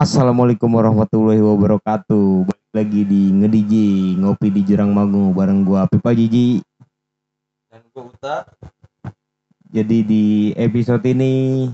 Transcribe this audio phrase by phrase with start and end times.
[0.00, 2.48] Assalamualaikum warahmatullahi wabarakatuh.
[2.48, 6.64] Balik lagi di Ngediji ngopi di Jurang Magu bareng gua Pipa Jiji.
[7.68, 8.48] Dan gue Uta.
[9.70, 10.24] Jadi di
[10.56, 11.68] episode ini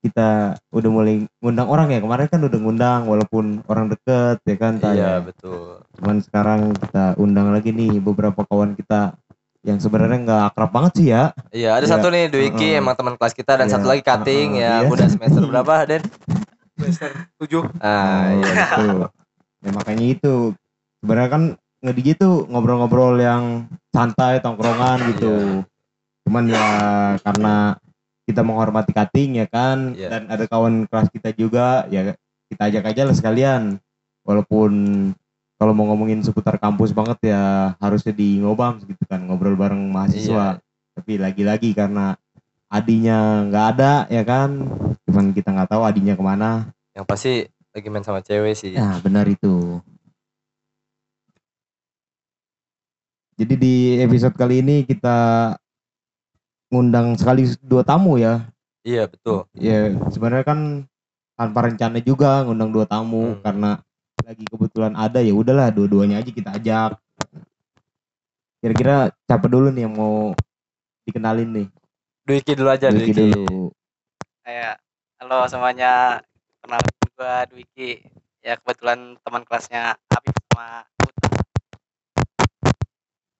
[0.00, 1.98] kita udah mulai ngundang orang ya.
[1.98, 4.78] Kemarin kan udah ngundang walaupun orang deket ya kan.
[4.78, 5.12] Ta, Iya ya.
[5.20, 5.82] betul.
[5.98, 9.18] Cuman sekarang kita undang lagi nih beberapa kawan kita
[9.60, 11.34] yang sebenarnya nggak akrab banget sih ya.
[11.50, 11.92] Iya ada Iya.
[11.98, 12.80] satu nih Dwiki Heeh.
[12.80, 13.74] emang teman kelas kita dan Iya.
[13.74, 14.88] satu lagi Kating Heeh, ya iya.
[14.88, 16.06] udah semester berapa Den?
[16.80, 18.52] Semester 7 Ah iya.
[18.56, 18.98] betul.
[19.60, 20.34] Ya makanya itu
[21.04, 21.42] sebenarnya kan
[21.80, 25.34] nge-DJ tuh ngobrol-ngobrol yang santai tongkrongan gitu.
[25.36, 25.68] Iya.
[26.24, 26.66] Cuman ya
[27.24, 27.54] karena
[28.28, 30.08] kita menghormati cutting ya kan Iya.
[30.08, 32.14] dan ada kawan kelas kita juga ya
[32.48, 33.76] kita ajak aja lah sekalian.
[34.24, 34.72] Walaupun
[35.60, 40.56] kalau mau ngomongin seputar kampus banget ya harusnya di ngobam gitu kan ngobrol bareng mahasiswa.
[40.56, 40.64] Iya.
[40.96, 42.16] Tapi lagi-lagi karena
[42.70, 44.62] adinya nggak ada ya kan
[45.10, 47.32] cuman kita nggak tahu adinya ke mana Yang pasti
[47.70, 48.74] lagi main sama cewek sih.
[48.74, 49.78] Ya benar itu.
[53.38, 55.54] Jadi di episode kali ini kita
[56.68, 58.44] ngundang sekali dua tamu ya.
[58.84, 59.48] Iya betul.
[59.56, 60.60] Ya sebenarnya kan
[61.38, 63.40] tanpa rencana juga ngundang dua tamu Hmm.
[63.40, 63.70] karena
[64.20, 67.00] lagi kebetulan ada ya udahlah dua-duanya aja kita ajak.
[68.60, 70.36] Kira-kira siapa dulu nih yang mau
[71.08, 71.66] dikenalin nih?
[72.28, 73.40] Dwiki dulu aja Dwiki Dwiki.
[73.40, 73.72] dulu.
[74.40, 74.76] kayak
[75.20, 76.24] halo semuanya.
[76.64, 76.80] Kenal
[77.16, 78.00] gua Dwiki.
[78.40, 81.28] Ya kebetulan teman kelasnya Habib sama Uta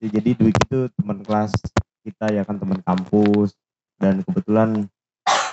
[0.00, 1.52] Ya, jadi Dwiki itu teman kelas
[2.04, 3.56] kita ya kan teman kampus.
[3.96, 4.88] Dan kebetulan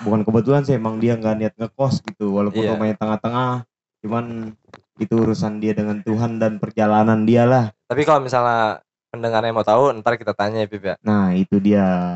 [0.04, 2.36] bukan kebetulan sih emang dia nggak niat ngekos gitu.
[2.36, 2.76] Walaupun Iya.
[2.76, 3.64] rumahnya tengah-tengah
[4.04, 4.52] cuman
[5.00, 7.72] itu urusan dia dengan Tuhan dan perjalanan dia lah.
[7.88, 10.96] Tapi kalau misalnya pendengarnya mau tahu ntar kita tanya ya Pip ya.
[11.00, 12.12] nah itu dia.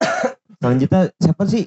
[0.60, 1.64] Selanjutnya siapa sih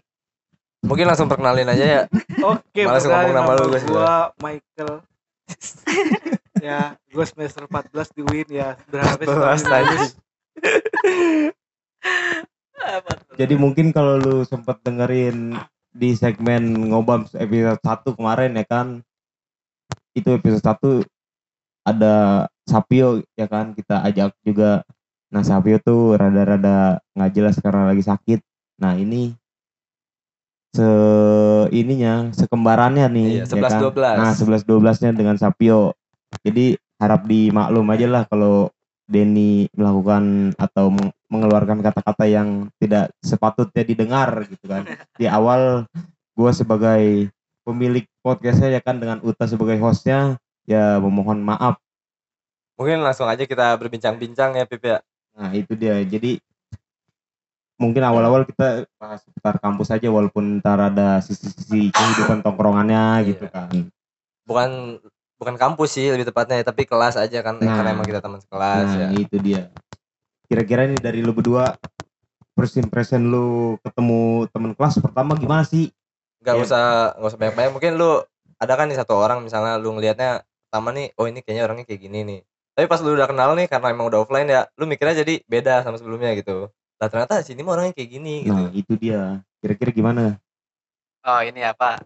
[0.84, 2.02] Mungkin langsung perkenalin aja ya.
[2.44, 5.00] Oke, Malas ngomong nama lu, guys, Gua Michael.
[6.68, 8.76] ya, gue semester 14 di UIN ya.
[8.92, 9.98] 14 lagi.
[13.40, 15.58] jadi mungkin kalau lu sempet dengerin
[15.94, 18.88] di segmen ngobam episode 1 kemarin ya kan
[20.18, 21.06] itu episode
[21.86, 24.82] 1 ada Sapio ya kan kita ajak juga
[25.30, 28.40] nah Sapio tuh rada-rada nggak jelas karena lagi sakit
[28.82, 29.34] nah ini
[30.74, 30.88] se
[31.72, 33.80] ininya sekembarannya nih Iya, ya kan?
[33.94, 34.18] 11-12.
[34.18, 35.94] nah 11 12 nya dengan Sapio
[36.42, 38.74] jadi harap dimaklum aja lah kalau
[39.04, 44.84] Denny melakukan atau meng- mengeluarkan kata-kata yang tidak sepatutnya didengar gitu kan
[45.20, 45.86] di awal
[46.34, 47.30] gue sebagai
[47.62, 50.36] pemilik podcastnya ya kan dengan Uta sebagai hostnya
[50.66, 51.78] ya memohon maaf
[52.74, 54.98] Mungkin langsung aja kita berbincang-bincang ya Pip ya.
[55.34, 56.42] nah itu dia jadi
[57.84, 63.28] mungkin awal-awal kita bahas seputar kampus aja walaupun ntar ada sisi-sisi kehidupan tongkrongannya Iya.
[63.30, 63.70] gitu kan
[64.44, 64.70] Bukan
[65.36, 67.68] bukan kampus sih lebih tepatnya tapi kelas aja kan Nah.
[67.74, 69.08] karena emang kita teman sekelas nah ya.
[69.14, 69.62] itu dia
[70.46, 71.76] kira-kira ini dari lu berdua
[72.54, 73.46] first impression lu
[73.82, 75.92] ketemu teman kelas pertama gimana sih
[76.40, 76.64] nggak Iya.
[76.64, 76.84] usah
[77.16, 78.12] nggak usah banyak banyak mungkin lu
[78.56, 82.02] ada kan nih satu orang misalnya lu ngelihatnya pertama nih oh ini kayaknya orangnya kayak
[82.02, 82.40] gini nih
[82.74, 85.84] tapi pas lu udah kenal nih karena emang udah offline ya lu mikirnya jadi beda
[85.84, 86.72] sama sebelumnya gitu
[87.02, 88.54] lah ternyata sini mah orangnya kayak gini gitu.
[88.54, 89.22] Nah itu dia.
[89.60, 90.24] Kira-kira gimana?
[91.24, 92.00] Oh ini apa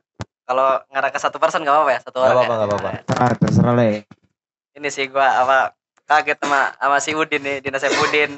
[0.47, 1.99] kalau ngarah ke satu person gak apa-apa ya?
[2.05, 2.57] Satu Nggak orang apa-apa, ya?
[2.57, 2.91] nggak apa-apa.
[3.19, 3.89] ah, terserah le.
[4.77, 5.57] Ini sih gua apa
[6.07, 8.31] kaget sama sama si Udin nih Dina Udin.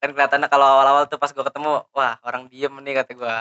[0.00, 3.36] Kan kelihatannya kalau awal-awal tuh pas gua ketemu wah orang diem nih kata gua.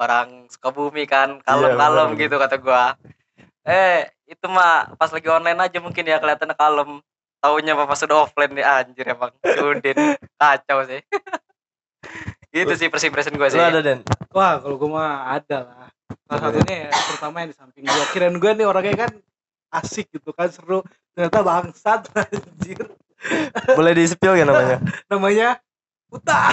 [0.00, 2.20] Orang Sukabumi kan kalem-kalem bener.
[2.26, 2.96] gitu kata gua.
[3.62, 6.98] Eh itu mah pas lagi online aja mungkin ya kelihatannya kalem
[7.42, 9.98] taunya pas sudah offline nih anjir emang Udin
[10.38, 11.02] kacau sih
[12.54, 14.00] gitu sih first impression gua sih lu ada den
[14.32, 15.86] Wah, kalau gue mah ada lah.
[16.24, 18.04] Salah satunya ya, pertama yang di samping gue.
[18.16, 19.12] Kirain gue nih orangnya kan
[19.76, 20.80] asik gitu kan, seru.
[21.12, 22.88] Ternyata bangsat, anjir.
[23.78, 24.82] boleh di spill gak namanya
[25.14, 25.48] Namanya
[26.10, 26.50] Uta.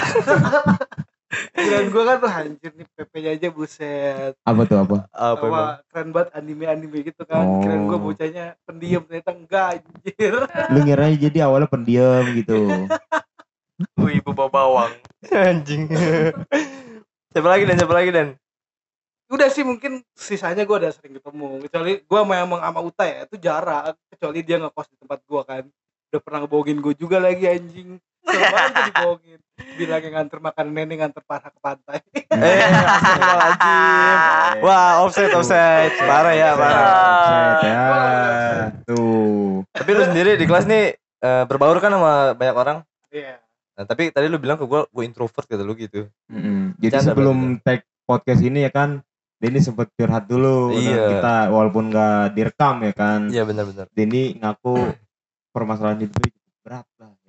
[1.30, 4.34] Kirain gue kan tuh anjir nih PP-nya aja buset.
[4.42, 4.96] apa tuh apa?
[5.14, 7.62] Apa Wah, keren banget anime-anime gitu kan.
[7.62, 8.02] Kirain gue Oh.
[8.02, 10.34] bocahnya pendiam, ternyata enggak anjir.
[10.74, 12.58] lu ngira jadi awalnya pendiam gitu.
[14.02, 14.92] Wih, ibu bawa bawang.
[15.30, 15.86] Anjing.
[17.30, 18.34] Siapa lagi dan siapa lagi dan
[19.30, 21.62] udah sih mungkin sisanya gue udah sering ketemu.
[21.64, 23.94] Kecuali gue memang sama Uta ya itu jarang.
[24.10, 25.64] Kecuali dia ngekos di tempat gue kan.
[26.10, 28.02] Udah pernah ngebohongin gue juga lagi anjing
[28.88, 29.40] dibohongin
[29.76, 31.98] bilang yang nganter makan nenek nganter parah ke pantai.
[32.14, 32.60] Eh.
[34.64, 35.92] Wah offset offset.
[36.00, 36.84] Parah ya parah.
[36.84, 37.84] Offset, ya.
[38.88, 39.64] Tuh.
[39.72, 42.78] Tapi lu sendiri di kelas nih eh, berbaur kan sama banyak orang?
[43.12, 43.40] Iya.
[43.80, 46.04] Nah, tapi tadi lu bilang ke gue gue introvert kata lu gitu.
[46.28, 46.76] Mm-mm.
[46.76, 49.00] jadi Bercanda sebelum tag podcast ini ya kan
[49.40, 50.76] Denny sempet curhat dulu.
[50.76, 51.16] Iya.
[51.16, 53.32] kita walaupun nggak direkam ya kan.
[53.32, 53.88] Iya benar-benar.
[53.96, 54.92] Denny ngaku
[55.48, 57.08] permasalahan hidupnya cukup berat lah.
[57.08, 57.19] ya.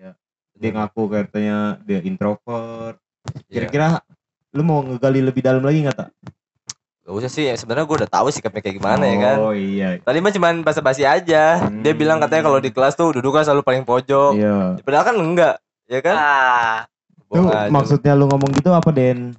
[0.62, 3.02] Dia ngaku katanya dia introvert.
[3.50, 3.66] Iya.
[3.66, 3.88] Kira-kira
[4.54, 6.10] lu mau ngegali lebih dalam lagi nggak tak?
[7.02, 9.38] Gak usah sih, sebenarnya gue udah tahu sikapnya kayak gimana ya kan.
[9.42, 9.98] Oh iya.
[9.98, 11.58] Tadi mah cuman basa-basi aja.
[11.58, 11.98] Dia Hmm.
[11.98, 14.38] bilang katanya kalau di kelas tuh duduknya selalu paling pojok.
[14.38, 14.78] Iya.
[14.80, 15.56] Padahal kan enggak,
[15.90, 16.16] ya kan?
[16.16, 16.78] ah
[17.32, 17.72] aja.
[17.72, 19.32] maksudnya lu ngomong gitu apa Den?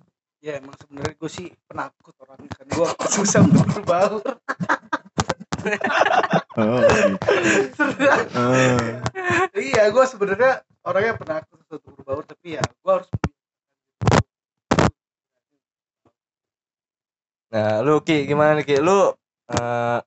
[0.42, 4.24] ya emang sebenarnya gue sih penakut orangnya kan gue susah untuk berbaur
[6.52, 7.14] Oh, gitu.
[9.52, 13.08] Eh, iya gue sebenarnya orangnya penakut untuk berbaur tapi ya gue harus
[17.52, 18.76] Nah, lu Ki gimana nih Ki?
[18.80, 19.12] Lu
[19.52, 19.98] eh,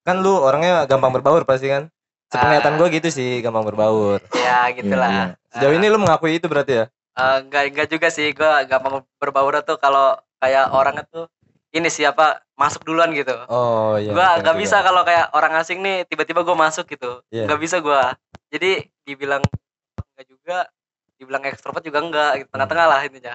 [0.00, 1.92] kan lu orangnya gampang berbaur pasti kan?
[2.32, 2.78] Sepenglihatan Ah.
[2.80, 4.16] gue gitu sih, gampang berbaur.
[4.32, 5.24] ya iya, gitulah iya.
[5.52, 6.84] Sejauh ini lu mengakui itu berarti ya?
[7.12, 11.28] Eh, enggak enggak juga sih gua gampang berbaur tuh kalau kayak orang itu
[11.76, 14.16] ini siapa masuk duluan gitu Oh iya.
[14.16, 17.44] gua betul nggak bisa kalau kayak orang asing nih tiba-tiba gua masuk gitu Iya.
[17.44, 18.16] nggak bisa gua
[18.48, 19.44] jadi dibilang
[20.20, 20.58] enggak juga
[21.16, 23.34] dibilang ekstrovert juga enggak gitu tengah-tengah lah intinya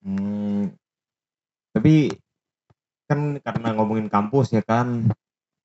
[0.00, 0.72] Hmm,
[1.76, 2.08] tapi
[3.04, 5.12] kan karena ngomongin kampus ya kan.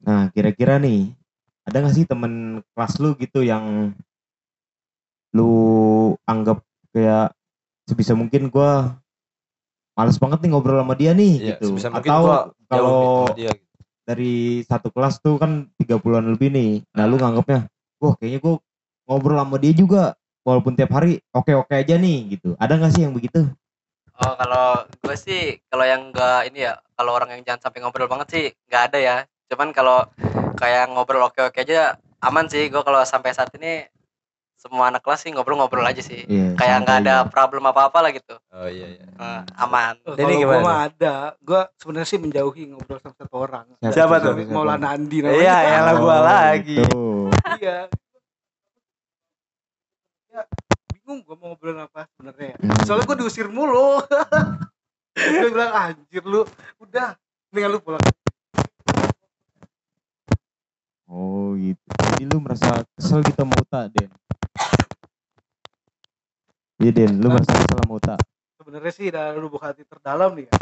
[0.03, 1.15] Nah, kira-kira nih
[1.63, 3.95] ada gak sih temen kelas lu gitu yang
[5.31, 5.51] lu
[6.27, 6.59] anggap
[6.91, 7.31] kayak
[7.87, 8.99] sebisa mungkin gua
[9.95, 11.79] males banget nih ngobrol sama dia nih Iya, gitu.
[11.79, 12.23] sebisa mungkin Atau
[12.67, 12.99] kalau
[13.39, 13.55] gitu.
[14.03, 16.83] dari satu kelas tuh kan 30-an lebih nih.
[16.91, 17.71] Nah, lu nganggapnya,
[18.03, 18.59] wah kayaknya gua
[19.05, 20.03] ngobrol sama dia juga
[20.41, 22.53] walaupun tiap hari oke-oke aja nih gitu.
[22.55, 23.45] Ada gak sih yang begitu?
[24.15, 28.07] oh kalau gue sih kalau yang enggak ini ya kalau orang yang jangan sampai ngobrol
[28.07, 29.15] banget sih nggak ada ya
[29.45, 30.07] cuman kalau
[30.55, 33.83] kayak ngobrol oke-oke aja aman sih gue kalau sampai saat ini
[34.55, 37.27] semua anak kelas sih ngobrol-ngobrol aja sih Iya, kayak nggak ada ya.
[37.27, 39.03] problem apa-apa lah gitu Oh iya iya.
[39.03, 43.67] Eh, aman Oh, gue gimana mah ada gue sebenarnya sih menjauhi ngobrol sama satu orang
[43.83, 44.31] Siapa tuh?
[44.47, 46.79] Maulana Andi namanya Iya, ya lah gua Oh, lagi.
[46.79, 47.03] gitu.
[47.59, 48.04] iya ya
[50.91, 52.77] bingung gue mau ngobrol apa sebenarnya Hmm.
[52.83, 54.01] soalnya gue diusir mulu
[55.15, 56.43] gue bilang anjir lu
[56.77, 57.15] udah
[57.49, 58.03] mendingan lu pulang
[61.05, 61.79] Oh gitu.
[61.85, 64.09] Jadi lu merasa kesel gitu sama Uta, Den?
[66.75, 68.15] Iya Den, lu merasa kesel sama Uta.
[68.57, 70.53] sebenarnya sih dari lubuk hati terdalam nih ya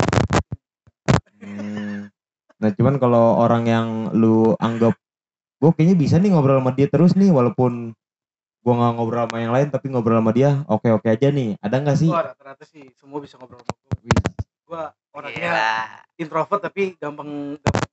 [1.40, 2.08] Hmm.
[2.56, 4.96] Nah cuman kalau orang yang lu anggap
[5.58, 7.92] gue kayaknya bisa nih ngobrol sama dia terus nih walaupun
[8.64, 11.60] gua nggak ngobrol sama yang lain tapi ngobrol sama dia oke oke aja nih.
[11.60, 12.10] Ada nggak sih?
[12.10, 14.34] Wah rata-rata sih semua bisa ngobrol sama gue
[14.74, 14.84] gue
[15.14, 15.74] orangnya Gila.
[16.18, 17.92] introvert tapi gampang gampang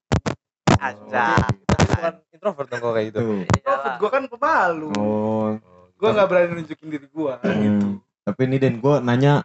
[0.81, 1.37] Aja.
[1.37, 3.20] Tapi bukan introvert dong kalau kayak gitu.
[3.20, 3.32] tuh.
[3.44, 4.90] introvert gue kan pemalu.
[4.96, 5.49] Oh.
[6.00, 7.84] Gue nggak berani nunjukin diri gue gitu.
[7.84, 8.00] Hmm.
[8.25, 9.44] tapi ini Den gue nanya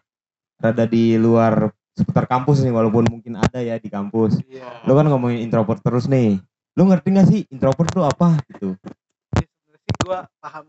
[0.62, 4.40] rada di luar seputar kampus nih walaupun mungkin ada ya di kampus.
[4.48, 4.88] Iya.
[4.88, 6.40] Lu kan ngomongin introvert terus nih.
[6.76, 8.80] Lu ngerti gak sih introvert tuh apa gitu?
[9.36, 10.66] Jadi sebenarnya sih gue paham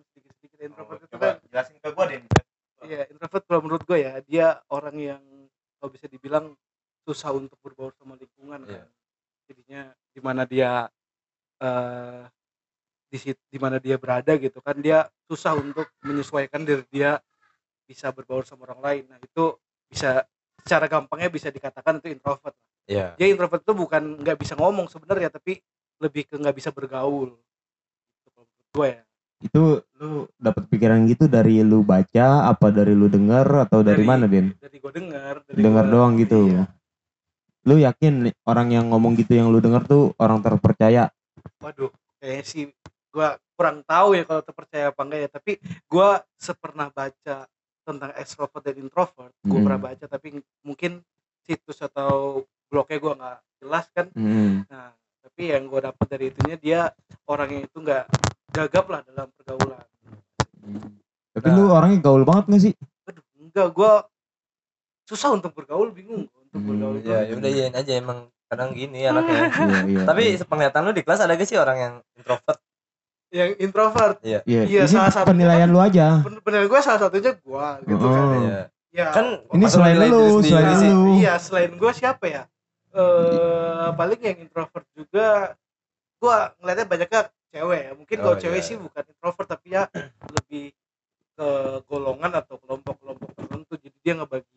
[0.56, 2.24] sedikit-sedikit introvert itu kan jelasin ke gue Den
[2.84, 5.22] iya introvert kalau menurut gue ya dia orang yang
[5.76, 6.56] kalau bisa dibilang
[7.04, 8.82] susah untuk berbaur sama lingkungan Iya.
[8.82, 8.88] kan.
[9.46, 10.70] Jadinya di mana dia
[11.56, 12.22] eh
[13.06, 17.22] di sit- di mana dia berada gitu kan dia susah untuk menyesuaikan diri dia
[17.86, 19.04] bisa berbaur sama orang lain.
[19.06, 19.54] Nah itu
[19.86, 20.26] bisa
[20.58, 22.56] secara gampangnya bisa dikatakan itu introvert.
[22.86, 23.18] Iya.
[23.18, 25.58] dia introvert itu bukan nggak bisa ngomong sebenarnya tapi
[25.98, 27.34] lebih ke nggak bisa bergaul.
[28.26, 29.02] Gitu menurut gue ya
[29.38, 29.62] itu
[29.94, 34.24] lu dapat pikiran gitu dari lu baca apa dari lu denger atau dari, Dari- mana
[34.24, 36.64] Den dari gue dengar dari dengar gua- doang gitu iya.
[37.62, 41.10] lu yakin nih, orang yang ngomong gitu yang lu denger tuh orang terpercaya
[41.58, 42.64] waduh kayaknya sih
[43.10, 45.52] gua kurang tahu ya kalau terpercaya apa enggak ya tapi
[45.86, 47.36] gua sepernah baca
[47.82, 49.66] tentang extrovert dan introvert gua Hmm.
[49.66, 50.28] pernah baca tapi
[50.60, 51.00] mungkin
[51.42, 54.64] situs atau blognya gua nggak jelas kan Hmm.
[54.66, 54.92] nah
[55.26, 56.80] tapi yang gua dapat dari itunya dia
[57.24, 58.04] orangnya itu nggak
[58.48, 59.84] gagap lah dalam pergaulan
[61.30, 63.92] tapi lu orangnya gaul banget gak sih aduh enggak gua
[65.04, 68.70] susah untuk bergaul bingung gua untuk Hmm, bergaul Ya, ya udah iyain aja emang kadang
[68.72, 69.50] gini anaknya.
[69.50, 70.38] iya, iya, Tapi iya.
[70.38, 72.58] sepenglihatan lu di kelas ada gak sih orang yang introvert?
[73.28, 77.34] yang introvert iya, iya, ini salah satunya penilaian lu aja bener, bener gue salah satunya
[77.36, 78.38] gua gitu kan Oh.
[78.38, 78.60] Iya.
[78.94, 80.88] ya Kan ini selain lu selain sih?
[80.88, 82.42] lu Iya, selain gue siapa ya?
[82.96, 85.52] Eh paling yang introvert juga
[86.16, 87.90] gue ngeliatnya banyaknya cewek ya.
[87.92, 88.66] Mungkin kalau Oh, cewek iya.
[88.66, 89.84] sih bukan introvert tapi ya
[90.26, 90.72] lebih
[91.36, 91.48] ke
[91.84, 93.72] golongan atau kelompok-kelompok tertentu.
[93.76, 94.56] Jadi dia ngebagi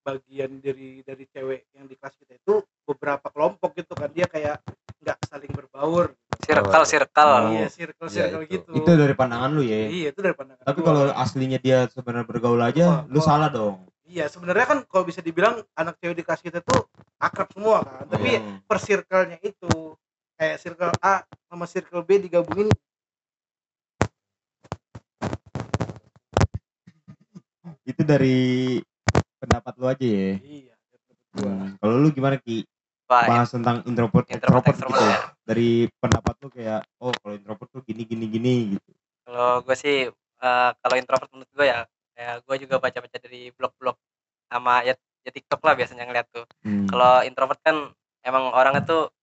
[0.00, 4.56] bagian dari dari cewek yang di kelas kita itu beberapa kelompok gitu kan dia kayak
[4.98, 7.52] nggak saling berbaur circle circle Oh.
[7.52, 8.56] iya circle circle itu.
[8.56, 10.86] gitu itu dari pandangan lu ya iya itu dari pandangan tapi gua.
[10.86, 15.04] kalau aslinya dia sebenarnya bergaul aja Wah, lu gua- salah dong iya sebenarnya kan kalau
[15.04, 16.88] bisa dibilang anak cewek di kelas kita tuh
[17.18, 18.64] akrab semua kan tapi Hmm.
[18.64, 19.68] per circle-nya itu
[20.34, 21.14] kayak circle A
[21.46, 22.72] sama circle B digabungin
[27.84, 28.78] Itu dari
[29.40, 30.36] pendapat lu aja ya.
[30.38, 30.74] iya
[31.32, 31.48] gua.
[31.48, 31.68] Hmm.
[31.80, 32.64] Kalau lu gimana Ki?
[33.08, 35.08] Wah, Bahas tentang introvert, introvert extrovert extrovert gitu.
[35.08, 35.18] ya.
[35.48, 38.90] Dari pendapat lu kayak oh kalau introvert tuh gini gini gini gitu.
[39.24, 41.80] Kalau gue sih eh, kalau introvert menurut gue ya
[42.18, 43.94] kayak gue juga baca-baca dari blog-blog
[44.50, 46.42] sama ya, ya TikTok lah biasanya ngeliat tuh.
[46.66, 46.90] Hmm.
[46.90, 47.94] Kalau introvert kan
[48.26, 49.14] emang orangnya tuh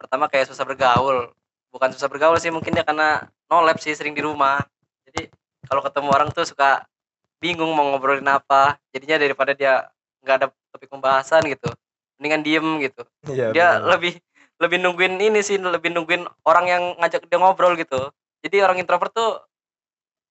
[0.00, 1.28] pertama kayak susah bergaul.
[1.68, 4.64] Bukan susah bergaul sih mungkin dia karena no lab sih sering di rumah.
[5.04, 5.28] Jadi
[5.68, 6.88] kalau ketemu orang tuh suka
[7.36, 8.80] bingung mau ngobrolin apa.
[8.96, 9.84] Jadinya daripada dia
[10.24, 11.68] nggak ada topik pembahasan gitu.
[12.16, 13.02] Mendingan diem gitu.
[13.28, 13.52] Iya.
[13.52, 13.88] dia bener.
[13.92, 14.12] lebih
[14.62, 18.14] lebih nungguin ini sih lebih nungguin orang yang ngajak dia ngobrol gitu
[18.46, 19.42] jadi orang introvert tuh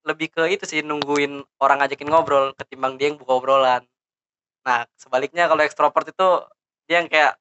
[0.02, 3.82] lebih ke itu sih nungguin orang ngajakin ngobrol ketimbang dia yang buka obrolan.
[4.66, 6.30] Nah sebaliknya kalau ekstrovert itu
[6.90, 7.38] dia yang kayak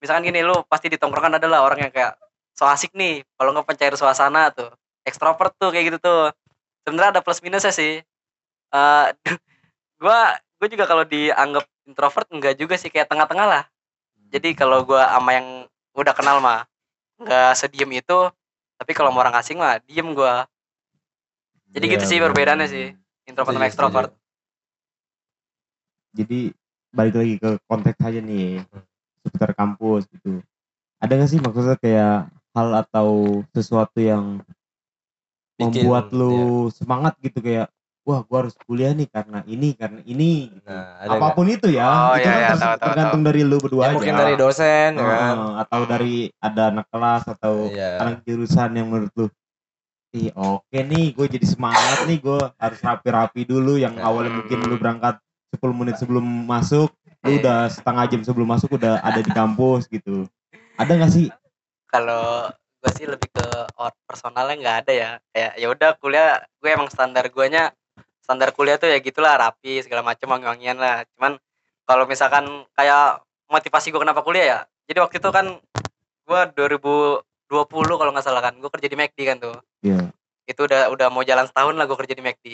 [0.00, 2.20] misalkan gini lu pasti di tongkrongan adalah orang yang kayak
[2.52, 4.68] so asik nih kalau nggak pencair suasana tuh.
[5.08, 6.22] Ekstrovert tuh kayak gitu tuh.
[6.84, 8.04] Sebenarnya ada plus minusnya sih.
[8.72, 9.06] Eh
[10.02, 13.64] gua gue juga kalau dianggap introvert enggak juga sih kayak tengah-tengah lah.
[14.28, 15.48] Jadi kalau gua sama yang
[15.96, 16.68] udah kenal mah
[17.16, 18.28] nggak sediem itu
[18.76, 20.44] tapi kalau orang asing mah diem gua
[21.74, 22.26] jadi Iya, gitu sih bener.
[22.30, 22.86] perbedaannya sih
[23.26, 24.10] introvert sama Setuju, ekstrovert
[26.16, 26.40] Jadi
[26.96, 28.64] balik lagi ke konteks aja nih
[29.20, 30.40] seputar kampus gitu.
[30.96, 33.08] Ada gak sih maksudnya kayak hal atau
[33.52, 34.40] sesuatu yang
[35.56, 36.16] Bikin, membuat iya.
[36.16, 37.68] lu semangat gitu kayak
[38.06, 40.48] wah gua harus kuliah nih karena ini karena ini.
[40.64, 43.40] Nah, ada apa pun itu ya Oh, itu iya, kan iya, tahu, tahu, tergantung dari
[43.44, 45.36] lu berdua Ya, aja mungkin dari dosen ya Heeh, kan.
[45.64, 47.88] atau dari ada anak kelas atau Iya.
[48.00, 49.26] anak jurusan yang menurut lu
[50.16, 54.80] Ih, oke nih gue jadi semangat nih gue harus rapi-rapi dulu yang awalnya mungkin lu
[54.80, 55.20] berangkat
[55.52, 56.88] 10 menit sebelum masuk
[57.20, 57.38] lu Iya.
[57.44, 60.24] udah setengah jam sebelum masuk udah ada di kampus gitu.
[60.80, 61.28] Ada gak sih?
[61.92, 62.48] Kalau
[62.80, 63.46] gue sih lebih ke
[64.08, 65.10] personalnya nggak ada ya.
[65.36, 67.76] Kayak ya udah kuliah gue emang standar guanya
[68.24, 71.04] standar kuliah tuh ya gitulah rapi segala macam wangi-wangian lah.
[71.12, 71.36] Cuman
[71.84, 73.20] kalau misalkan kayak
[73.52, 75.58] motivasi gue kenapa kuliah ya jadi waktu itu kan
[76.26, 76.40] gue
[77.48, 79.56] 2020 kalau nggak salah kan gue kerja di McD kan tuh.
[79.82, 80.10] Iya.
[80.46, 82.46] itu udah udah mau jalan setahun lah gue kerja di McD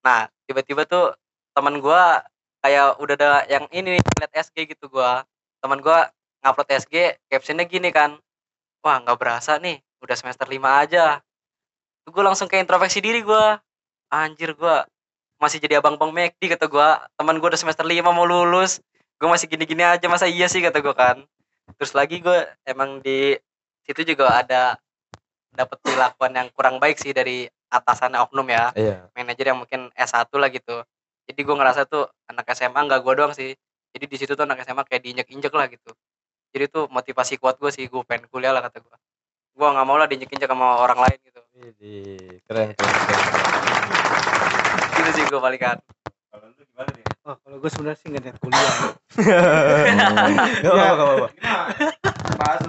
[0.00, 1.12] nah tiba-tiba tuh
[1.52, 2.02] teman gue
[2.64, 5.10] kayak udah ada yang ini nih liat SG gitu gue
[5.60, 5.98] teman gue
[6.40, 8.16] ngupload SG captionnya gini kan.
[8.80, 11.20] Wah nggak berasa nih udah semester 5 aja.
[12.08, 13.44] Gue langsung kayak introspeksi diri gue
[14.10, 14.76] anjir gue
[15.40, 18.80] masih jadi abang-abang McD kata gue teman gue udah semester 5 mau lulus.
[19.20, 21.20] Gue masih gini-gini aja masa iya sih kata gue kan.
[21.76, 23.36] Terus lagi gue emang di
[23.86, 24.76] situ juga ada
[25.50, 28.74] dapat perlakuan yang kurang baik sih dari atasannya oknum ya.
[28.74, 28.96] Iya.
[29.14, 30.82] manajer yang mungkin S1 lah gitu.
[31.30, 33.54] Jadi gue ngerasa tuh anak SMA nggak gue doang sih.
[33.90, 35.90] Jadi di situ tuh anak SMA kayak diinjek-injek lah gitu.
[36.50, 38.96] Jadi tuh motivasi kuat gue sih gue pengen kuliah lah kata gue
[39.50, 41.40] gue nggak mau lah diinjek-injek sama orang lain gitu.
[41.60, 42.94] Widih, keren keren.
[42.96, 43.20] keren.
[44.96, 45.76] gitu sih gue balikan.
[46.30, 48.74] Kalau lu gimana nih oh kalau gue sebenarnya sih nggak niat kuliah
[50.64, 51.28] Gak apa-apa,
[52.40, 52.60] bahas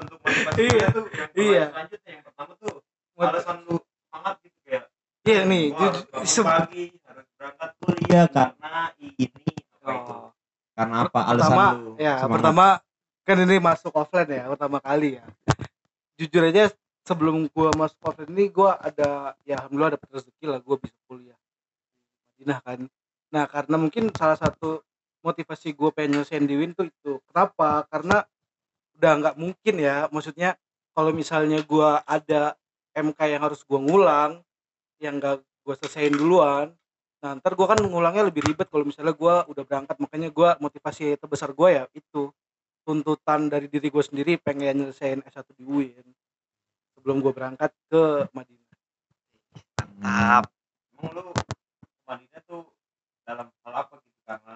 [0.57, 0.85] Iya.
[0.89, 1.63] tuh yang Iya.
[1.69, 2.73] selanjutnya yang pertama tuh
[3.17, 4.83] alasan lu semangat gitu kayak
[5.23, 9.25] iya nih gua harus bangun pagi harus berangkat kuliah karena ini
[9.71, 10.29] apa itu Oh.
[10.73, 12.31] karena apa alasan pertama lu ya semangat?
[12.33, 12.65] pertama
[13.21, 15.25] kan ini masuk offline ya pertama kali ya
[16.17, 16.63] jujur aja
[17.01, 21.37] sebelum gua masuk offline ini gua ada ya alhamdulillah dapet rezeki lah gua bisa kuliah
[22.37, 22.79] di Madinah kan
[23.31, 24.81] nah karena mungkin salah satu
[25.21, 28.25] motivasi gua pengen nyelesain di Win tuh itu kenapa karena
[29.01, 30.53] udah nggak mungkin ya maksudnya
[30.93, 32.53] kalau misalnya gua ada
[32.93, 34.31] MK yang harus gua ngulang
[35.01, 36.69] yang nggak gua selesaiin duluan
[37.21, 39.93] Nah, ntar gue kan ngulangnya lebih ribet kalau misalnya gue udah berangkat.
[40.01, 42.33] Makanya gue motivasi terbesar gue ya itu
[42.81, 46.01] tuntutan dari diri gue sendiri pengen nyelesain S1 di UIN
[46.97, 48.73] sebelum gue berangkat ke Madinah.
[50.01, 50.49] Mantap.
[50.97, 51.23] emang lu
[52.09, 52.65] Madinah tuh
[53.21, 54.55] dalam hal apa gitu karena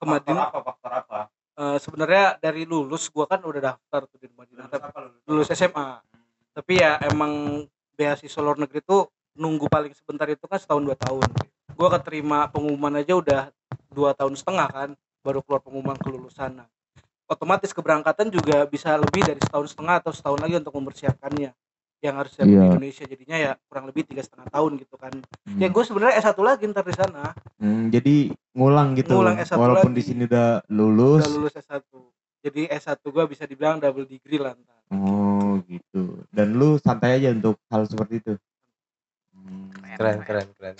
[0.00, 1.18] Ke Madinah apa faktor apa
[1.56, 4.68] eh, sebenarnya dari lulus gue kan udah daftar tuh di Madinah.
[4.68, 5.88] lulus apa lulus, lulus SMA.
[6.56, 7.64] Tapi ya emang
[7.96, 11.24] beasiswa luar negeri tuh nunggu paling sebentar itu kan setahun dua tahun.
[11.76, 13.42] Gue keterima pengumuman aja udah
[13.92, 16.64] dua tahun setengah kan, baru keluar pengumuman kelulusan.
[16.64, 16.68] Nah,
[17.28, 21.52] otomatis keberangkatan juga bisa lebih dari setahun setengah atau setahun lagi untuk mempersiapkannya.
[21.98, 22.62] Yang harus siap di Iya.
[22.66, 25.12] Indonesia jadinya ya kurang lebih tiga setengah tahun gitu kan.
[25.42, 25.58] Hmm.
[25.58, 28.16] Ya gue sebenarnya S1 lagi ntar di sana, Hmm, jadi
[28.52, 29.98] ngulang gitu Ngulang S1 walaupun lagi.
[29.98, 31.82] di sini udah lulus udah lulus S1.
[32.42, 34.76] Jadi S1 gue bisa dibilang double degree lah ntar.
[34.88, 38.32] oh gitu dan lu santai aja untuk hal seperti itu
[39.32, 39.68] Hmm.
[39.94, 40.74] Keren keren keren.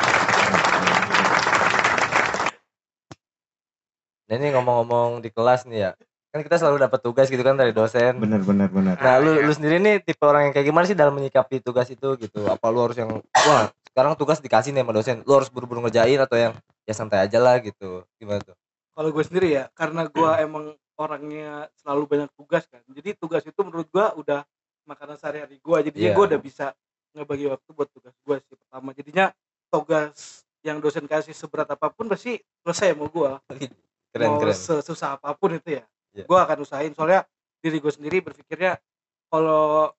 [4.26, 5.90] Nah ini ngomong-ngomong di kelas nih ya,
[6.36, 8.16] kan kita selalu dapat tugas gitu kan dari dosen.
[8.16, 9.42] bener bener bener Nah, Ah, lu, iya.
[9.42, 12.44] lu sendiri nih tipe orang yang kayak gimana sih dalam menyikapi tugas itu gitu?
[12.44, 16.18] Apa lu harus yang wah sekarang tugas dikasih nih sama dosen, lu harus buru-buru ngerjain
[16.18, 16.52] atau yang
[16.82, 18.04] ya santai aja lah gitu?
[18.14, 18.56] Gimana tuh?
[18.92, 23.60] kalau gue sendiri ya karena gue emang orangnya selalu banyak tugas kan jadi tugas itu
[23.60, 24.40] menurut gue udah
[24.82, 26.16] makanan sehari-hari gue jadinya Iya.
[26.16, 26.66] gue udah bisa
[27.12, 29.26] ngebagi waktu buat tugas gue sih pertama jadinya
[29.68, 30.16] tugas
[30.62, 33.30] yang dosen kasih seberat apa pun pasti selesai sama gue
[34.10, 34.56] Keren mau keren.
[34.56, 35.84] sesusah apa pun itu ya
[36.16, 36.24] Iya.
[36.24, 37.28] gue akan usahain soalnya
[37.60, 38.80] diri gue sendiri berpikirnya
[39.28, 39.92] kalau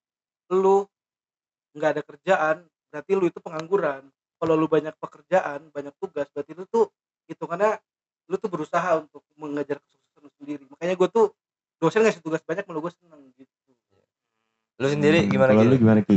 [0.50, 0.88] lu
[1.77, 2.55] nggak ada kerjaan
[2.89, 4.01] berarti lu itu pengangguran
[4.41, 6.89] kalau lu banyak pekerjaan banyak tugas berarti lu tuh
[7.29, 7.77] hitungannya
[8.27, 11.25] lu tuh berusaha untuk mengejar kesuksesan lu sendiri makanya gue tuh
[11.77, 13.53] dosen ngasih tugas banyak malah gue seneng gitu
[14.77, 15.71] Lu sendiri Hmm, gimana kalau gitu?
[15.74, 16.15] lu gimana ki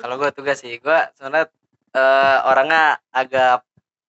[0.00, 1.46] Kalau gue tugas sih, gue sebenarnya
[1.94, 3.62] eh, orangnya agak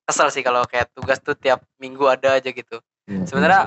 [0.10, 2.81] kesel sih kalau kayak tugas tuh tiap minggu ada aja gitu.
[3.05, 3.29] Iya.
[3.29, 3.62] Sebenarnya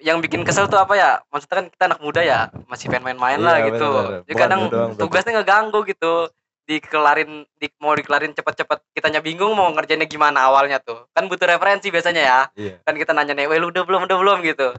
[0.00, 1.10] yang bikin kesel tuh apa ya?
[1.32, 3.88] Maksudnya kan kita anak muda ya, masih pengen main-main lah Iya, gitu.
[3.88, 4.20] bener-bener.
[4.20, 6.14] Jadi Bukan kadang lu doang, tugasnya ngeganggu gitu.
[6.66, 8.78] Dikelarin, di, mau dikelarin cepet-cepet.
[8.90, 11.06] Kitanya bingung mau ngerjainnya gimana awalnya tuh.
[11.14, 12.40] Kan butuh referensi biasanya ya.
[12.58, 12.74] Iya.
[12.82, 14.74] Kan kita nanya nih, weh lu udah belum, udah belum gitu.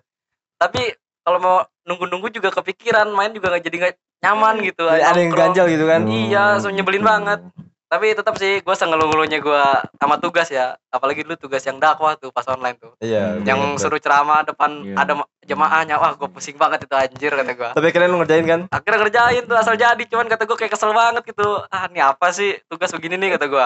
[0.60, 0.94] Tapi
[1.24, 1.58] kalau mau
[1.88, 4.84] nunggu-nunggu juga kepikiran, main juga nggak jadi nggak nyaman gitu.
[4.84, 6.02] Jadi ada yang ganjal gitu kan?
[6.06, 7.40] Iya, so nyebelin banget.
[7.88, 9.63] Tapi tetap sih gue sengeluh-ngeluhnya gue
[9.96, 10.75] sama tugas ya.
[10.88, 12.91] Apalagi dulu tugas yang dakwah tuh pas online tuh.
[13.00, 13.39] Iya.
[13.39, 13.48] Hmm.
[13.48, 13.79] Yang bener-bener.
[13.79, 14.96] suruh ceramah depan Iya.
[14.98, 15.96] ada ma- jemaahnya.
[15.96, 17.70] Wah, gue pusing banget itu anjir kata gue.
[17.72, 18.62] Tapi kalian lu ngerjain kan?
[18.67, 20.03] Akhirnya kerjain tuh asal jadi.
[20.03, 21.48] Cuman kata gue kayak kesel banget gitu.
[21.67, 23.65] Ah, ini apa sih tugas begini nih kata gue.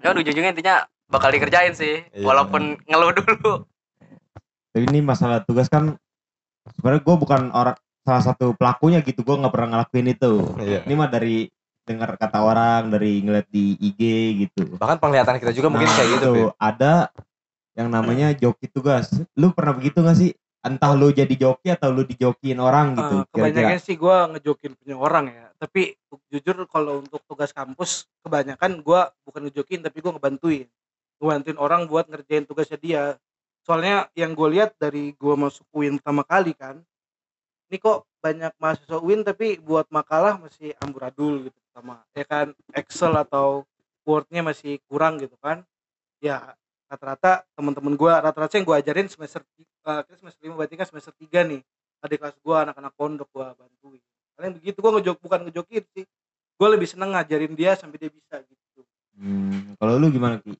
[0.00, 2.02] Ya ujung-ujungnya intinya bakal dikerjain sih.
[2.10, 2.24] Iya.
[2.24, 3.62] Walaupun ngeluh dulu.
[4.74, 5.94] tapi ini masalah tugas kan
[6.74, 10.82] sebenarnya gue bukan orang salah satu pelakunya gitu gue nggak pernah ngelakuin itu Iya.
[10.82, 11.46] ini mah dari
[11.84, 14.00] dengar kata orang dari ngeliat di IG
[14.48, 14.76] gitu.
[14.80, 16.30] Bahkan penglihatan kita juga mungkin Nah, kayak gitu.
[16.32, 16.44] itu.
[16.48, 16.56] Pi.
[16.56, 16.92] ada
[17.76, 19.12] yang namanya joki tugas.
[19.36, 20.32] Lu pernah begitu gak sih?
[20.64, 24.96] Entah lu jadi joki atau lu dijokiin orang gitu Eh, kebanyakan sih gue ngejokin punya
[24.96, 25.46] orang ya.
[25.60, 25.92] Tapi
[26.32, 30.66] jujur kalau untuk tugas kampus kebanyakan gue bukan ngejokin tapi gue ngebantuin.
[31.20, 33.02] Ngebantuin orang buat ngerjain tugasnya dia.
[33.60, 36.80] Soalnya yang gue lihat dari gue masuk UIN pertama kali kan
[37.72, 43.10] ini kok banyak mahasiswa UIN tapi buat makalah masih amburadul gitu pertama ya kan Excel
[43.18, 43.66] atau
[44.06, 45.66] Word-nya masih kurang gitu kan.
[46.22, 46.54] Ya
[46.86, 49.42] rata-rata teman-teman gue rata-rata yang gue ajarin semester
[49.82, 51.58] uh, semester lima berarti kan semester tiga nih.
[51.98, 54.02] Adik kelas gue anak-anak pondok gue bantuin.
[54.38, 56.04] Kalian begitu gue ngejok bukan ngejokin sih.
[56.54, 58.86] Gue lebih seneng ngajarin dia sampai dia bisa gitu.
[59.18, 60.54] Hmm, kalau lu gimana ki?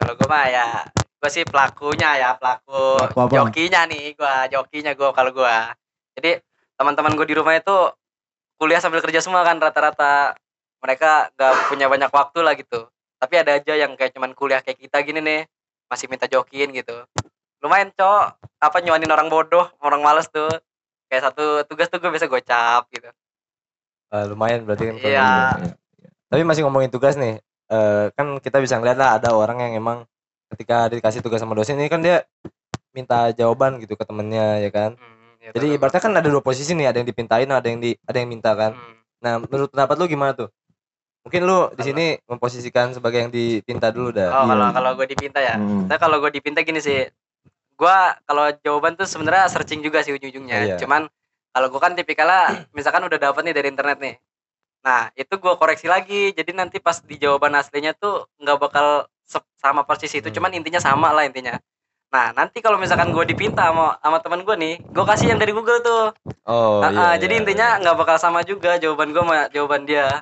[0.00, 5.08] Kalau gue mah ya gue sih pelakunya ya pelaku Pelaku jokinya nih gue jokinya gue
[5.16, 5.56] kalau gue
[6.20, 6.36] jadi
[6.76, 7.76] teman-teman gue di rumah itu
[8.60, 10.36] kuliah sambil kerja semua kan rata-rata
[10.84, 12.84] mereka gak punya banyak waktu lah gitu
[13.16, 15.40] tapi ada aja yang kayak cuman kuliah kayak kita gini nih
[15.88, 16.92] masih minta jokin gitu
[17.64, 18.24] lumayan cok
[18.60, 20.52] apa nyuanin orang bodoh orang males tuh
[21.08, 23.08] kayak satu tugas tuh gue biasa gocap gitu
[24.14, 24.94] Eh, lumayan berarti kan.
[25.02, 25.30] Iya.
[25.58, 25.74] gitu.
[26.30, 27.42] Tapi masih ngomongin tugas nih.
[27.64, 29.98] eh, kan kita bisa ngeliat lah ada orang yang emang
[30.52, 32.28] ketika dikasih tugas sama dosen ini kan dia
[32.92, 34.94] minta jawaban gitu ke temennya ya kan.
[35.00, 35.76] Hmm, ya Jadi betul.
[35.80, 38.52] ibaratnya kan ada dua posisi nih, ada yang dipintain, ada yang di ada yang minta
[38.52, 38.76] kan.
[38.76, 39.00] Hmm.
[39.24, 40.48] Nah, menurut pendapat lu gimana tuh?
[41.24, 44.28] Mungkin lu di sini memposisikan sebagai yang dipinta dulu dah.
[44.34, 44.74] oh kalau Iya.
[44.76, 45.88] kalau gue dipinta ya Hmm.
[45.88, 47.08] Tapi kalau gue dipinta gini sih,
[47.74, 50.58] gue kalau jawaban tuh sebenarnya searching juga sih ujung-ujungnya.
[50.66, 50.76] Iya.
[50.76, 51.08] Cuman
[51.48, 54.14] kalau gue kan tipikalnya, misalkan udah dapet nih dari internet nih.
[54.84, 59.08] Nah itu gue koreksi lagi, jadi nanti pas di jawaban aslinya tuh nggak bakal
[59.56, 60.36] sama persis itu, Hmm.
[60.36, 61.56] cuman intinya sama lah intinya.
[62.12, 65.56] Nah nanti kalau misalkan gue dipinta sama sama teman gue nih, gue kasih yang dari
[65.56, 66.12] Google tuh.
[66.44, 67.40] Oh, Nah, iya, ah, iya, jadi iya.
[67.40, 70.20] intinya nggak bakal sama juga jawaban gue sama jawaban dia.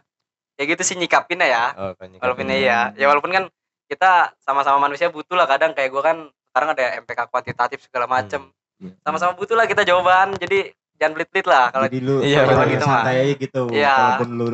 [0.53, 2.21] Kayak gitu sih nyikapinnya ya Oh, kan nyikapin.
[2.21, 3.45] walaupun iya ya walaupun kan
[3.85, 8.53] kita sama-sama manusia butuh lah kadang kayak gue kan sekarang ada MPK kuantitatif segala macem
[8.77, 8.93] Iya.
[9.01, 12.85] sama-sama butuh lah kita jawaban jadi jangan pelit-pelit lah kalau jadi lu Iya, kalau gitu
[12.85, 13.95] santai aja gitu Iya.
[13.95, 14.47] walaupun lu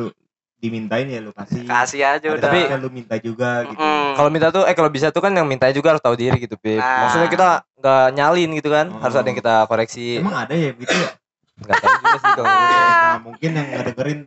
[0.55, 4.11] dimintain ya lu kasih kasih aja Ada udah Tapi- lu minta juga gitu Mm-mm.
[4.13, 6.55] Kalau minta tuh eh kalau bisa tuh kan yang minta juga harus tahu diri gitu,
[6.55, 6.75] Pip.
[6.75, 7.07] Nah.
[7.07, 8.85] Maksudnya kita nggak nyalin gitu kan.
[8.89, 8.99] Oh.
[8.99, 10.19] Harus ada yang kita koreksi.
[10.19, 11.09] emang ada ya gitu ya
[11.57, 12.75] Enggak tahu juga sih kalau gitu.
[12.75, 14.19] nah mungkin yang ngedengerin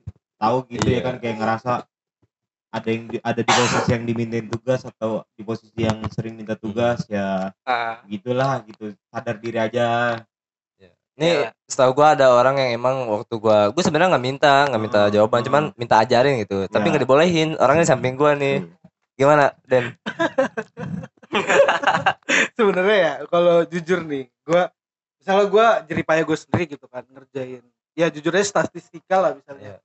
[0.42, 0.98] tahu gitu Iya.
[0.98, 1.72] ya kan kayak ngerasa
[2.72, 6.58] ada yang di, ada di posisi yang dimintain tugas atau di posisi yang sering minta
[6.58, 10.18] tugas ya Ah, gitulah gitu sadar diri aja
[11.12, 11.52] Nih, Iya.
[11.68, 15.12] setahu gua ada orang yang emang waktu gua gua sebenarnya nggak minta, nggak minta Hmm.
[15.12, 16.64] jawaban, cuman minta ajarin gitu.
[16.72, 16.88] Tapi Ya.
[16.88, 17.48] nggak dibolehin.
[17.60, 18.64] Orangnya di samping gua nih.
[19.12, 19.92] Gimana, Den?
[22.56, 24.62] sebenarnya ya kalau jujur nih gue
[25.20, 29.76] misalnya gue jerih payah gue sendiri gitu kan ngerjain ya jujur aja statistika lah misalnya
[29.76, 29.78] Iya.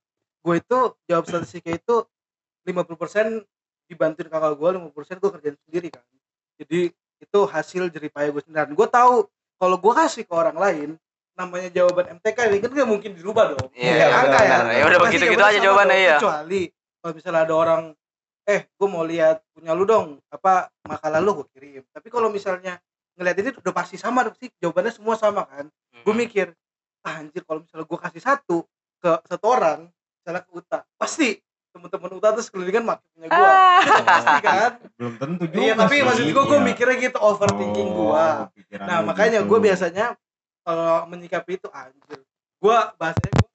[0.47, 0.79] Gue itu
[1.11, 2.07] jawab statistika itu
[2.63, 3.43] 50%
[3.91, 6.03] dibantuin kakak gue 50% gue kerjain sendiri kan.
[6.55, 8.63] Jadi itu hasil jeripaya gue sendiri.
[8.63, 9.27] Dan gue tahu
[9.59, 10.89] kalau gue kasih ke orang lain
[11.35, 13.69] namanya jawaban MTK ini kan nggak mungkin dirubah dong?
[13.75, 14.57] Iya, Iya, angka ya.
[14.79, 16.15] Ya udah begitu-gitu jawabannya aja jawabannya iya.
[16.17, 16.61] kecuali
[17.03, 17.81] kalau misalnya ada orang
[18.47, 21.83] eh gue mau lihat punya lu dong apa makalah lu gue kirim.
[21.91, 22.79] Tapi kalau misalnya
[23.19, 25.67] ngeliat ini udah pasti sama sih jawabannya semua sama kan.
[26.01, 26.23] Gue Hmm.
[26.23, 26.47] mikir
[27.03, 28.57] ah, anjir kalau misalnya gue kasih satu
[28.97, 29.91] ke satu orang
[30.27, 31.39] misalnya ke Uta pasti
[31.71, 33.79] teman-teman Uta tuh sekelilingan makin punya gue Ah.
[34.03, 34.71] pasti kan?
[34.99, 36.67] Belum tentu juga iya tapi maksud gue gue Iya.
[36.67, 39.47] mikirnya gitu overthinking gue Oh, pikiran nah makanya gitu.
[39.47, 40.05] gue biasanya
[40.67, 42.19] kalau menyikapi itu anjir.
[42.59, 43.47] Gue bahasanya gua,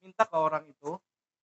[0.00, 0.90] minta ke orang itu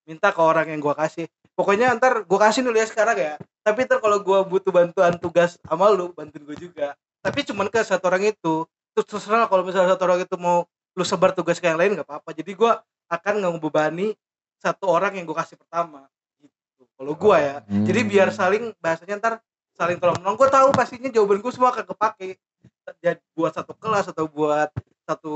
[0.07, 1.25] minta ke orang yang gue kasih.
[1.57, 3.33] Pokoknya ntar gue kasih dulu ya sekarang ya.
[3.65, 7.81] Tapi ntar kalau gue butuh bantuan tugas sama lu bantuin gue juga tapi cuman ke
[7.83, 8.65] satu orang itu.
[8.93, 10.65] Terus terserah kalau misalnya satu orang itu mau
[10.97, 12.29] lu sebar tugas ke yang lain nggak apa-apa.
[12.33, 12.71] Jadi gue
[13.07, 14.17] akan nggak ngebebani
[14.57, 16.09] satu orang yang gue kasih pertama
[16.41, 16.83] gitu.
[16.97, 17.55] Kalau gue ya.
[17.61, 17.85] Hmm.
[17.85, 19.33] jadi biar saling bahasanya ntar
[19.77, 22.41] saling tolong menolong gue tahu pastinya jawaban gue semua akan kepake.
[23.03, 24.73] Jadi buat satu kelas atau buat
[25.05, 25.35] satu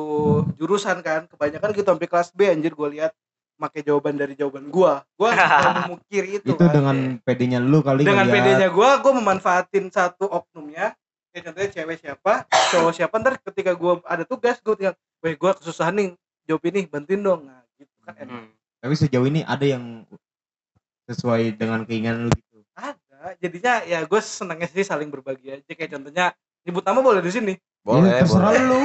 [0.57, 1.29] jurusan kan.
[1.29, 3.13] Kebanyakan gitu sampai kelas B anjir gue lihat
[3.61, 5.29] pakai jawaban dari jawaban gue gue
[5.85, 6.73] memukir itu, itu kan.
[6.73, 10.97] dengan pedenya lu kali dengan pedenya gue gue memanfaatin satu oknumnya
[11.31, 15.51] kayak contohnya cewek siapa cowok siapa ntar ketika gue ada tugas gue tinggal weh gue
[15.53, 16.07] kesusahan nih
[16.43, 17.41] jawab ini bantuin dong.
[17.45, 18.49] Nah gitu kan enak Hmm.
[18.79, 20.03] tapi sejauh ini ada yang
[21.05, 22.59] sesuai dengan keinginan lu gitu?
[22.73, 23.35] Ada.
[23.37, 25.63] Jadinya ya gue senangnya sih saling berbagi aja.
[25.67, 26.25] Kayak contohnya
[26.61, 27.53] nyebut nama boleh di sini?
[27.81, 28.63] Boleh Ya, terserah boleh.
[28.63, 28.79] lu.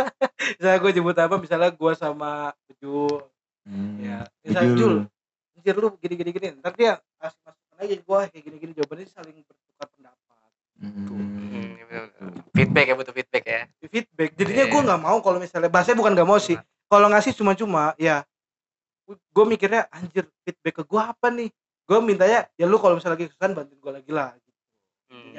[0.58, 2.30] Misalnya gue nyebut apa misalnya gue sama
[2.78, 3.20] Jul.
[3.62, 4.78] Hmm, ya misalnya Jul.
[4.78, 4.96] Jul
[5.58, 6.46] anjir lu gini gini gini.
[6.56, 8.72] Ntar dia kasih masukan aja gue kayak gini gini.
[8.72, 10.17] Jawabannya saling bertukar pendapat
[10.78, 10.94] Hmm.
[10.94, 12.28] Hmm, betul-betul.
[12.54, 14.70] feedback ya butuh feedback ya feedback jadinya Iya.
[14.70, 16.54] gue nggak mau kalau misalnya bahasanya bukan nggak mau sih
[16.86, 18.22] kalau ngasih cuma-cuma ya
[19.04, 21.50] gue mikirnya anjir feedback ke gue apa nih
[21.82, 24.50] gue mintanya ya lu kalau misalnya lagi kesusahan bantuin gue lagi lah gitu.
[25.08, 25.34] Hmm.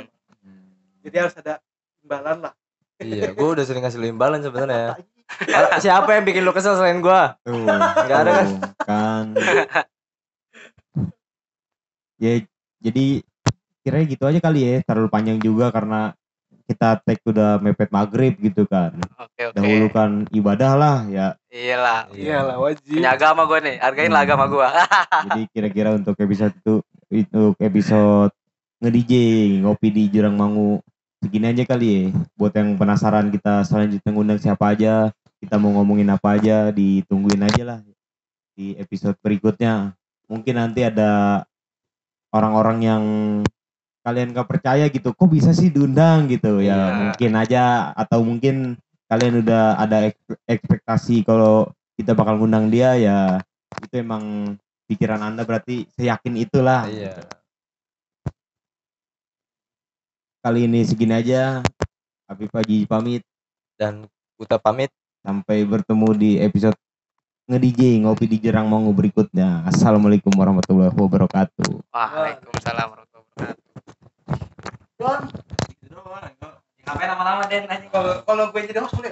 [1.00, 1.54] jadi harus ada
[2.02, 2.54] imbalan lah
[3.00, 5.00] iya gue udah sering ngasih lu imbalan sebenarnya
[5.80, 8.48] siapa yang bikin lu kesel selain gue Nggak ada kan?
[8.84, 9.26] kan.
[12.20, 12.44] ya
[12.80, 13.06] jadi
[13.90, 16.14] kira gitu aja kali ya terlalu panjang juga karena
[16.70, 18.94] kita tag udah mepet maghrib gitu kan.
[19.18, 19.58] Oke oke.
[19.58, 21.34] Dahulukan ibadah lah ya.
[21.50, 22.14] Iyalah.
[22.14, 22.86] Iya lah wajib.
[22.86, 24.68] Punya agama gue nih hargain lah agama gue
[25.34, 28.30] jadi kira-kira untuk episode itu untuk episode
[28.86, 29.14] nge-DJ
[29.66, 30.78] ngopi di Jurang Mangu
[31.18, 32.02] segini aja kali ya.
[32.38, 35.10] Buat yang penasaran kita selanjutnya ngundang siapa aja
[35.42, 37.80] kita mau ngomongin apa aja ditungguin aja lah
[38.54, 39.98] di episode berikutnya.
[40.30, 41.42] Mungkin nanti ada
[42.30, 43.04] orang-orang yang
[44.00, 46.60] kalian gak percaya gitu kok bisa sih diundang gitu?
[46.64, 46.96] Ya Iya.
[47.04, 48.56] mungkin aja atau mungkin
[49.10, 53.20] kalian udah ada ek- ekspektasi kalau kita bakal ngundang dia ya
[53.84, 54.56] itu emang
[54.88, 57.14] pikiran anda berarti seyakin itulah iya.
[60.40, 61.60] kali ini segini aja.
[62.30, 63.22] Habib Haji pamit.
[63.76, 64.08] Dan
[64.40, 64.88] Uta pamit.
[65.20, 66.80] Sampai bertemu di episode
[67.50, 69.68] nge-DJ ngopi di Jerang Mangu berikutnya.
[69.68, 71.92] Assalamualaikum warahmatullahi wabarakatuh.
[71.92, 72.99] Waalaikumsalam
[76.90, 77.64] ngapain lama-lama Den?
[77.94, 79.08] Kalau kalau gue jadi host boleh